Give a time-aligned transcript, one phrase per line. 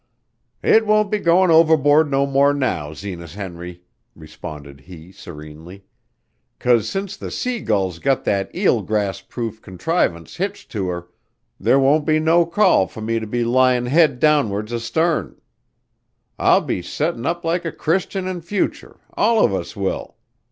[0.63, 3.83] "It won't be goin' overboard no more now, Zenas Henry,"
[4.15, 5.83] responded he serenely,
[6.57, 11.07] "'cause since the Sea Gull's got that eel grass proof contrivance hitched to her,
[11.59, 15.39] there won't be no call for me to be lyin' head down'ards astern.
[16.39, 20.15] I'll be settin' up like a Christian in future all of us will.